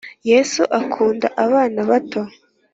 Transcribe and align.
yesu 0.29 0.61
akunda 0.79 1.27
abana 1.45 1.79
bato 1.89 2.21